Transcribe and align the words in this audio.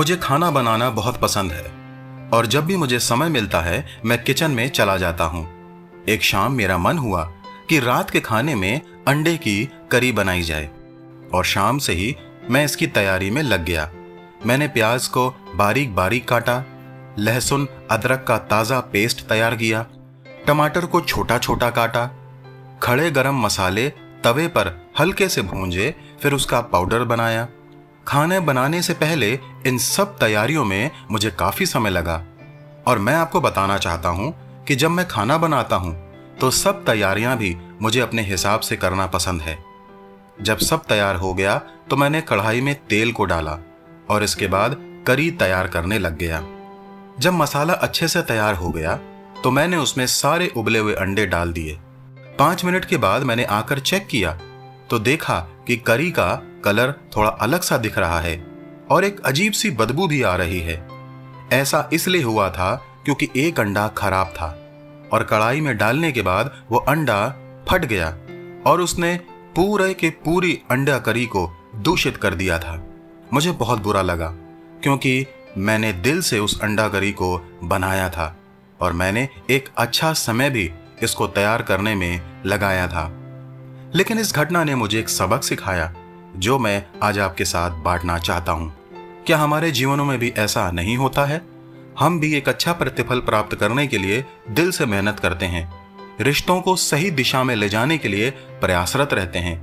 मुझे 0.00 0.16
खाना 0.16 0.50
बनाना 0.50 0.88
बहुत 0.90 1.16
पसंद 1.20 1.52
है, 1.52 1.62
और 2.30 2.46
जब 2.46 2.64
भी 2.66 2.76
मुझे 2.76 2.98
समय 2.98 3.28
मिलता 3.28 3.60
है, 3.60 3.84
मैं 4.04 4.22
किचन 4.24 4.50
में 4.50 4.68
चला 4.68 4.96
जाता 4.96 5.24
हूँ। 5.24 5.42
एक 6.08 6.22
शाम 6.22 6.52
मेरा 6.52 6.78
मन 6.78 6.98
हुआ 6.98 7.24
कि 7.68 7.80
रात 7.80 8.10
के 8.10 8.20
खाने 8.20 8.54
में 8.54 8.80
अंडे 9.08 9.36
की 9.36 9.68
करी 9.92 10.12
बनाई 10.12 10.42
जाए, 10.42 10.70
और 11.34 11.44
शाम 11.44 11.78
से 11.78 11.92
ही 11.92 12.14
मैं 12.50 12.64
इसकी 12.64 12.86
तैयारी 12.88 13.30
में 13.30 13.42
लग 13.42 13.64
गया। 13.64 13.88
मैंने 14.46 14.68
प्याज 14.68 15.08
को 15.08 15.28
बारीक 15.54 15.94
बारीक 15.94 16.28
काटा, 16.28 16.64
लहसुन, 17.18 17.68
अदरक 17.90 18.24
का 18.28 18.38
ताज़ा 18.38 18.80
पेस्ट 18.92 19.28
तैयार 19.28 19.56
किया, 19.56 19.86
टमाटर 20.46 20.86
को 20.86 21.00
छोटा 21.02 21.38
छोटा 21.38 21.70
काटा, 21.72 22.10
खड़े 22.82 23.10
गरम 23.10 23.44
मसाले 23.44 23.88
तवे 24.24 24.48
पर 24.48 24.76
हल्के 25.00 25.28
से 25.28 25.42
भूंजे, 25.44 25.94
फिर 26.22 26.32
उसका 26.32 26.60
पाउडर 26.62 27.04
बनाया। 27.06 27.48
खाने 28.10 28.38
बनाने 28.40 28.80
से 28.82 28.94
पहले 28.94 29.28
इन 29.66 29.76
सब 29.78 30.16
तैयारियों 30.18 30.64
में 30.64 30.90
मुझे 31.10 31.30
काफ़ी 31.30 31.66
समय 31.66 31.90
लगा। 31.90 32.14
और 32.86 32.98
मैं 32.98 33.14
आपको 33.14 33.40
बताना 33.40 33.76
चाहता 33.78 34.08
हूँ 34.08 34.32
कि 34.64 34.74
जब 34.76 34.90
मैं 34.90 35.06
खाना 35.08 35.36
बनाता 35.38 35.76
हूँ 35.76 35.94
तो 36.40 36.50
सब 36.52 36.84
तैयारियाँ 36.86 37.36
भी 37.38 37.54
मुझे 37.82 38.00
अपने 38.00 38.22
हिसाब 38.22 38.60
से 38.60 38.76
करना 38.76 39.06
पसंद 39.06 39.42
है। 39.42 39.56
जब 40.40 40.58
सब 40.60 40.84
तैयार 40.84 41.16
हो 41.16 41.32
गया 41.34 41.56
तो 41.90 41.96
मैंने 41.96 42.20
कढ़ाई 42.22 42.60
में 42.60 42.74
तेल 42.88 43.12
को 43.12 43.24
डाला 43.24 43.58
और 44.10 44.24
इसके 44.24 44.46
बाद 44.48 44.76
करी 45.06 45.30
तैयार 45.36 45.68
करने 45.68 45.98
लग 45.98 46.18
गया। 46.18 46.42
जब 47.20 47.32
मसाला 47.34 47.74
अच्छे 47.74 48.08
से 48.08 48.22
तैयार 48.24 48.54
हो 48.54 48.70
गया 48.70 48.98
तो 49.42 49.50
मैंने 49.50 49.76
उसमें 49.76 50.06
सारे 50.08 50.52
उबले 50.56 50.78
हुए 50.78 50.94
अंडे 50.96 51.26
डाल 51.28 51.52
दिए। 51.52 51.78
पाँच 52.38 52.64
मिनट 52.64 52.84
के 52.84 52.96
बाद 52.98 53.22
मैंने 53.22 53.44
आकर 53.54 53.78
चेक 53.80 54.06
किया 54.08 54.38
तो 54.90 54.98
देखा 55.00 55.40
कि 55.66 55.76
करी 55.78 56.10
का 56.10 56.30
कलर 56.64 56.94
थोड़ा 57.16 57.28
अलग 57.28 57.60
सा 57.60 57.76
दिख 57.76 57.98
रहा 57.98 58.20
है 58.20 58.46
और 58.90 59.04
एक 59.04 59.20
अजीब 59.20 59.52
सी 59.52 59.70
बदबू 59.70 60.06
भी 60.06 60.22
आ 60.22 60.34
रही 60.36 60.60
है। 60.60 60.88
ऐसा 61.52 61.88
इसलिए 61.92 62.22
हुआ 62.22 62.50
था 62.50 62.74
क्योंकि 63.04 63.28
एक 63.36 63.60
अंडा 63.60 63.88
खराब 63.88 64.26
था 64.26 64.48
और 65.12 65.22
कढ़ाई 65.24 65.60
में 65.60 65.76
डालने 65.76 66.12
के 66.12 66.22
बाद 66.22 66.62
वो 66.70 66.78
अंडा 66.78 67.28
फट 67.68 67.84
गया 67.84 68.08
और 68.70 68.80
उसने 68.80 69.20
पूरे 69.56 69.94
के 69.94 70.10
पूरी 70.10 70.60
अंडा 70.70 70.98
करी 70.98 71.26
को 71.26 71.50
दूषित 71.76 72.16
कर 72.16 72.34
दिया 72.34 72.58
था। 72.58 72.86
मुझे 73.32 73.52
बहुत 73.52 73.82
बुरा 73.82 74.02
लगा 74.02 74.34
क्योंकि 74.82 75.26
मैंने 75.58 75.92
दिल 75.92 76.22
से 76.22 76.38
उस 76.38 76.60
अंडा 76.60 76.88
करी 76.88 77.12
को 77.12 77.50
बनाया 77.64 78.08
था 78.10 78.36
और 78.80 78.92
मैंने 78.92 79.28
एक 79.50 79.68
अच्छा 79.76 80.12
समय 80.12 80.50
भी 80.50 80.70
इसको 81.02 81.26
तैयार 81.26 81.62
करने 81.62 81.94
में 81.94 82.42
लगाया 82.46 82.86
था। 82.88 83.10
लेकिन 83.94 84.18
इस 84.18 84.34
घटना 84.34 84.64
ने 84.64 84.74
मुझे 84.74 84.98
एक 84.98 85.08
सबक 85.08 85.42
सिखाया 85.42 85.94
जो 86.36 86.58
मैं 86.58 86.86
आज 87.02 87.18
आपके 87.18 87.44
साथ 87.44 87.70
बांटना 87.70 88.18
चाहता 88.18 88.52
हूँ। 88.52 88.76
क्या 89.26 89.38
हमारे 89.38 89.70
जीवनों 89.70 90.04
में 90.04 90.18
भी 90.18 90.28
ऐसा 90.28 90.70
नहीं 90.70 90.96
होता 90.96 91.24
है? 91.24 91.42
हम 91.98 92.20
भी 92.20 92.34
एक 92.34 92.48
अच्छा 92.48 92.72
प्रतिफल 92.72 93.20
प्राप्त 93.20 93.56
करने 93.56 93.86
के 93.86 93.98
लिए 93.98 94.24
दिल 94.50 94.70
से 94.70 94.86
मेहनत 94.86 95.20
करते 95.20 95.46
हैं। 95.46 95.72
रिश्तों 96.20 96.60
को 96.60 96.76
सही 96.76 97.10
दिशा 97.10 97.44
में 97.44 97.56
ले 97.56 97.68
जाने 97.68 97.98
के 97.98 98.08
लिए 98.08 98.30
प्रयासरत 98.30 99.12
रहते 99.12 99.38
हैं 99.38 99.62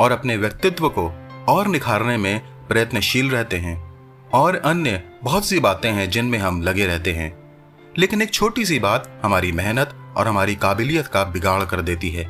और 0.00 0.12
अपने 0.12 0.36
व्यक्तित्व 0.36 0.88
को 0.88 1.28
और 1.48 1.66
निखारने 1.66 2.16
में 2.16 2.40
प्रयत्नशील 2.68 3.30
रहते 3.30 3.56
हैं। 3.56 3.92
और 4.34 4.56
अन्य 4.56 5.02
बहुत 5.24 5.46
सी 5.46 5.58
बातें 5.58 5.92
हैं 5.92 6.10
जिनमें 6.10 6.38
हम 6.38 6.62
लगे 6.62 6.86
रहते 6.86 7.12
हैं। 7.12 7.54
लेकिन 7.98 8.22
एक 8.22 8.30
छोटी 8.30 8.64
सी 8.64 8.78
बात 8.78 9.20
हमारी 9.24 9.52
मेहनत 9.52 10.14
और 10.16 10.28
हमारी 10.28 10.54
काबिलियत 10.54 11.06
का 11.06 11.24
बिगाड़ 11.24 11.64
कर 11.64 11.80
देती 11.80 12.10
है। 12.10 12.24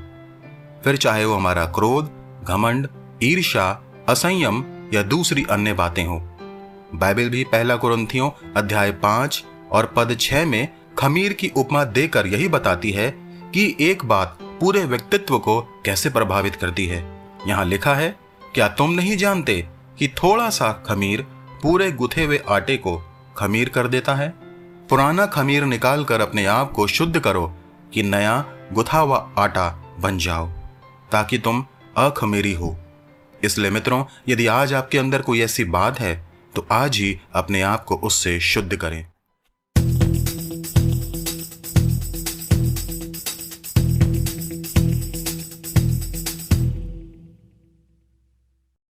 फिर 0.84 0.96
चाहे 0.96 1.24
वो 1.24 1.34
हमारा 1.34 1.64
क्रोध, 1.64 2.10
घमंड 2.48 2.88
ईर्षा 3.22 3.70
असंयम 4.08 4.64
या 4.94 5.02
दूसरी 5.02 5.44
अन्य 5.50 5.72
बातें 5.72 6.04
हो। 6.04 6.18
बाइबल 6.94 7.28
भी 7.28 7.44
पहला 7.44 7.76
कुरंथियों 7.76 8.30
अध्याय 8.56 8.92
पाँच 8.92 9.44
और 9.72 9.86
पद 9.96 10.16
छह 10.20 10.46
में 10.46 10.68
खमीर 10.98 11.32
की 11.32 11.50
उपमा 11.56 11.84
देकर 11.84 12.26
यही 12.26 12.48
बताती 12.48 12.90
है 12.90 13.10
कि 13.54 13.76
एक 13.80 14.04
बात 14.04 14.38
पूरे 14.60 14.84
व्यक्तित्व 14.84 15.38
को 15.38 15.60
कैसे 15.84 16.10
प्रभावित 16.10 16.56
करती 16.56 16.86
है। 16.86 17.02
यहाँ 17.48 17.64
लिखा 17.64 17.94
है, 17.94 18.16
क्या 18.54 18.68
तुम 18.68 18.90
नहीं 18.90 19.16
जानते 19.16 19.68
कि 19.98 20.08
थोड़ा 20.08 20.50
सा 20.50 20.72
खमीर 20.86 21.22
पूरे 21.62 21.90
गुथे 21.92 22.24
हुए 22.24 22.40
आटे 22.48 22.76
को 22.76 22.96
खमीर 23.36 23.68
कर 23.68 23.88
देता 23.88 24.14
है? 24.14 24.28
पुराना 24.90 25.26
खमीर 25.26 25.64
निकाल 25.64 26.04
कर 26.04 26.20
अपने 26.20 26.44
आप 26.46 26.72
को 26.72 26.86
शुद्ध 26.86 27.18
करो 27.20 27.52
कि 27.92 28.02
नया 28.02 28.44
गुथा 28.72 28.98
हुआ 28.98 29.30
आटा 29.38 29.68
बन 30.00 30.18
जाओ, 30.18 30.46
ताकि 31.12 31.38
तुम 31.38 31.64
अखमीरी 31.96 32.52
हो। 32.52 32.76
इसलिए 33.44 33.70
मित्रों, 33.70 34.04
यदि 34.28 34.46
आज 34.46 34.72
आपके 34.74 34.98
अंदर 34.98 35.22
कोई 35.22 35.40
ऐसी 35.40 35.64
बात 35.66 36.00
है 36.00 36.14
तो 36.56 36.66
आज 36.72 36.96
ही 36.96 37.18
अपने 37.34 37.62
आप 37.62 37.84
को 37.84 37.96
उससे 37.96 38.38
शुद्ध 38.40 38.76
करें। 38.76 39.06